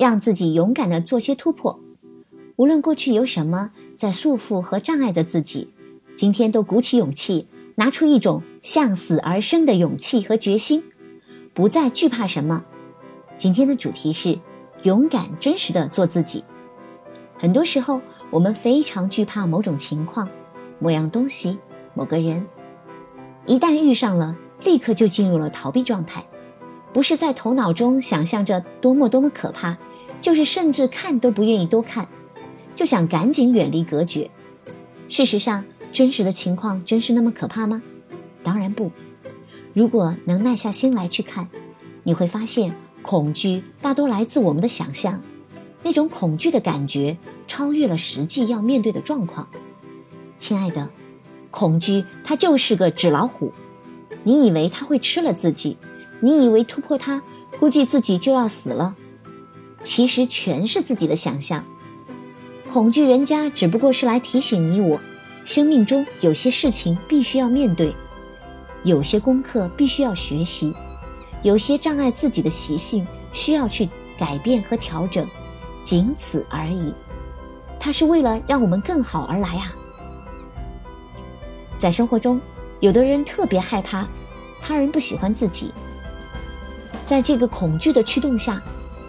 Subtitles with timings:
[0.00, 1.78] 让自己勇敢地做些突破，
[2.56, 5.68] 无论过去有什么在束缚和障碍着自己，
[6.16, 10.82] 今天都鼓起勇气，拿出一种向死而生的勇气和决心，
[11.52, 12.64] 不再惧怕什么。
[13.36, 14.38] 今天的主题是
[14.84, 16.42] 勇敢真实的做自己。
[17.36, 20.26] 很多时候，我们非常惧怕某种情况、
[20.78, 21.58] 某样东西、
[21.92, 22.46] 某个人，
[23.44, 26.24] 一旦遇上了，立刻就进入了逃避状态，
[26.92, 29.76] 不是在头脑中想象着多么多么可怕。
[30.20, 32.06] 就是甚至看都不愿意多看，
[32.74, 34.30] 就想赶紧远离隔绝。
[35.08, 35.64] 事实上，
[35.94, 37.80] 真实的情况真是那么可怕吗？
[38.42, 38.92] 当然不。
[39.72, 41.48] 如果能耐下心来去看，
[42.02, 45.22] 你会发现，恐惧大多来自我们的想象。
[45.82, 47.16] 那种恐惧的感觉
[47.48, 49.48] 超越了实际要面对的状况。
[50.36, 50.90] 亲爱的，
[51.50, 53.54] 恐惧它就是个纸老虎。
[54.22, 55.78] 你以为它会吃了自己？
[56.20, 57.22] 你以为突破它，
[57.58, 58.94] 估计自己就要死了？
[59.82, 61.64] 其实全是自己的想象，
[62.70, 65.00] 恐惧人家只不过是来提醒你我，
[65.44, 67.94] 生命中有些事情必须要面对，
[68.84, 70.74] 有些功课必须要学习，
[71.42, 73.88] 有些障碍自己的习性需要去
[74.18, 75.26] 改变和调整，
[75.82, 76.92] 仅此而已。
[77.78, 79.72] 它是为了让我们更好而来啊！
[81.78, 82.38] 在生活中，
[82.80, 84.06] 有的人特别害怕
[84.60, 85.72] 他人不喜欢自己，
[87.10, 88.62] 在这个恐惧的驱动下。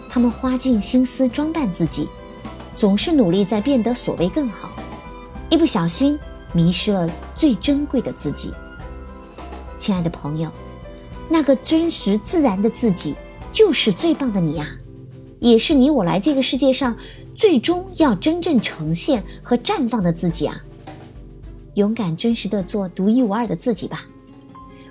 [0.08, 2.08] 他们花尽心思装扮自己，
[2.74, 4.72] 总是努力在变得所谓更好，
[5.48, 6.18] 一不小心
[6.52, 8.52] 迷失了最珍贵的自己。
[9.78, 10.50] 亲爱的朋友，
[11.28, 13.14] 那个真实自然的自己，
[13.52, 14.66] 就是最棒的你呀，
[15.38, 16.96] 也是你我来这个世界上
[17.36, 20.60] 最终要真正呈现和绽放的自己啊！
[21.74, 24.02] 勇敢真实的做独一无二的自己吧，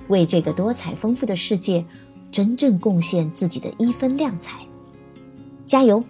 [0.08, 1.86] 为这个多彩丰富的世界，
[2.32, 4.58] 真正贡献自己的一分亮彩。
[5.66, 6.04] 加油！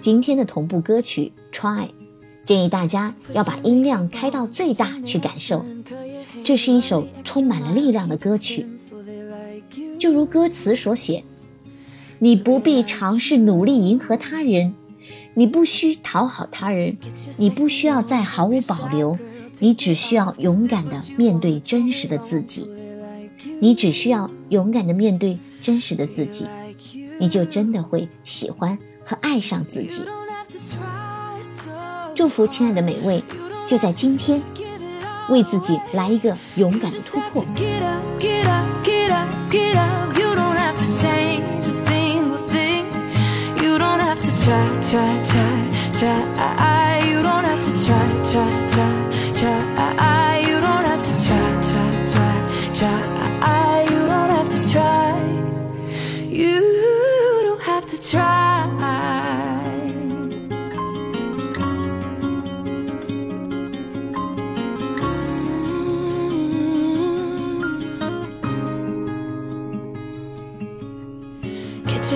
[0.00, 1.86] 今天的同步歌曲《Try》，
[2.44, 5.64] 建议大家要把音量开到最大去感受。
[6.44, 8.66] 这是一首充满了力量的歌曲，
[9.98, 11.24] 就如歌词所写
[12.20, 14.74] ：“你不必尝试努力迎合他人，
[15.34, 16.96] 你不需讨好他人，
[17.36, 19.18] 你不需要再毫无保留，
[19.58, 22.70] 你只需要勇敢的面对真实的自己。
[23.60, 26.46] 你只需要勇敢的面对真实的自己。”
[27.20, 30.02] 你就真的会喜欢和爱上自己。
[32.14, 33.22] 祝福亲爱的每位，
[33.66, 34.40] 就在今天，
[35.28, 37.44] 为自己来一个勇敢的突破。
[48.30, 48.97] You're